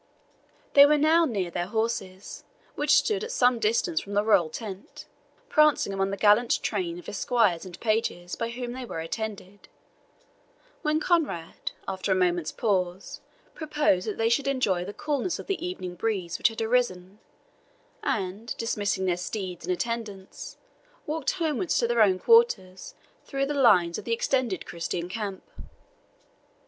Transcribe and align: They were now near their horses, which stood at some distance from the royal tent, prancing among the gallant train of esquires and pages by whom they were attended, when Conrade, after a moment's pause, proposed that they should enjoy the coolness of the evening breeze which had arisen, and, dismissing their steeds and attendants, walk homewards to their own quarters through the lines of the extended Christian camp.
They 0.73 0.83
were 0.87 0.97
now 0.97 1.25
near 1.25 1.51
their 1.51 1.67
horses, 1.67 2.43
which 2.73 2.95
stood 2.95 3.23
at 3.23 3.31
some 3.31 3.59
distance 3.59 4.01
from 4.01 4.13
the 4.15 4.23
royal 4.23 4.49
tent, 4.49 5.05
prancing 5.47 5.93
among 5.93 6.09
the 6.09 6.17
gallant 6.17 6.63
train 6.63 6.97
of 6.97 7.07
esquires 7.07 7.65
and 7.67 7.79
pages 7.79 8.35
by 8.35 8.49
whom 8.49 8.71
they 8.71 8.83
were 8.83 8.99
attended, 8.99 9.67
when 10.81 10.99
Conrade, 10.99 11.73
after 11.87 12.11
a 12.11 12.15
moment's 12.15 12.51
pause, 12.51 13.21
proposed 13.53 14.07
that 14.07 14.17
they 14.17 14.27
should 14.27 14.47
enjoy 14.47 14.83
the 14.83 14.91
coolness 14.91 15.37
of 15.37 15.45
the 15.45 15.63
evening 15.63 15.93
breeze 15.93 16.39
which 16.39 16.47
had 16.47 16.63
arisen, 16.63 17.19
and, 18.01 18.57
dismissing 18.57 19.05
their 19.05 19.17
steeds 19.17 19.67
and 19.67 19.71
attendants, 19.71 20.57
walk 21.05 21.29
homewards 21.29 21.77
to 21.77 21.87
their 21.87 22.01
own 22.01 22.17
quarters 22.17 22.95
through 23.25 23.45
the 23.45 23.53
lines 23.53 23.99
of 23.99 24.05
the 24.05 24.13
extended 24.13 24.65
Christian 24.65 25.09
camp. 25.09 25.43